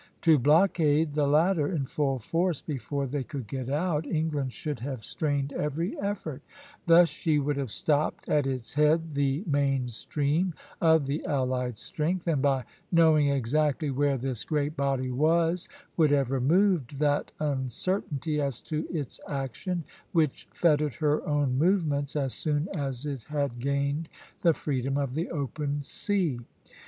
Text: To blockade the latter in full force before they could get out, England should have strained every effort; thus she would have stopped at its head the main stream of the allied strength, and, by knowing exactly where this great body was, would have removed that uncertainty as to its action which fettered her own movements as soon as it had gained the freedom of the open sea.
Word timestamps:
To 0.21 0.39
blockade 0.39 1.11
the 1.13 1.27
latter 1.27 1.67
in 1.67 1.85
full 1.85 2.17
force 2.17 2.59
before 2.59 3.05
they 3.05 3.23
could 3.23 3.45
get 3.45 3.69
out, 3.69 4.07
England 4.07 4.51
should 4.51 4.79
have 4.79 5.05
strained 5.05 5.53
every 5.53 5.95
effort; 5.99 6.41
thus 6.87 7.07
she 7.07 7.37
would 7.37 7.55
have 7.57 7.69
stopped 7.69 8.27
at 8.27 8.47
its 8.47 8.73
head 8.73 9.11
the 9.13 9.43
main 9.45 9.89
stream 9.89 10.55
of 10.81 11.05
the 11.05 11.23
allied 11.27 11.77
strength, 11.77 12.25
and, 12.25 12.41
by 12.41 12.63
knowing 12.91 13.27
exactly 13.27 13.91
where 13.91 14.17
this 14.17 14.43
great 14.43 14.75
body 14.75 15.11
was, 15.11 15.69
would 15.97 16.09
have 16.09 16.31
removed 16.31 16.97
that 16.97 17.31
uncertainty 17.39 18.41
as 18.41 18.59
to 18.63 18.87
its 18.89 19.19
action 19.27 19.83
which 20.13 20.47
fettered 20.51 20.95
her 20.95 21.21
own 21.27 21.59
movements 21.59 22.15
as 22.15 22.33
soon 22.33 22.67
as 22.73 23.05
it 23.05 23.25
had 23.25 23.59
gained 23.59 24.09
the 24.41 24.55
freedom 24.55 24.97
of 24.97 25.13
the 25.13 25.29
open 25.29 25.83
sea. 25.83 26.39